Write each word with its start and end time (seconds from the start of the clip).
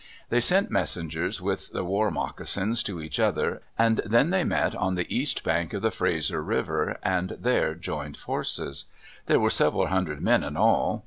They 0.29 0.41
sent 0.41 0.71
messengers 0.71 1.43
with 1.43 1.73
the 1.73 1.83
war 1.85 2.09
moccasin 2.09 2.73
to 2.85 2.99
each 2.99 3.19
other, 3.19 3.61
and 3.77 4.01
then 4.03 4.31
they 4.31 4.43
met 4.43 4.73
on 4.73 4.95
the 4.95 5.05
east 5.15 5.43
bank 5.43 5.73
of 5.75 5.83
the 5.83 5.91
Fraser 5.91 6.41
River 6.41 6.97
and 7.03 7.37
there 7.39 7.75
joined 7.75 8.17
forces. 8.17 8.85
There 9.27 9.39
were 9.39 9.51
several 9.51 9.85
hundred 9.85 10.19
men 10.19 10.43
in 10.43 10.57
all. 10.57 10.99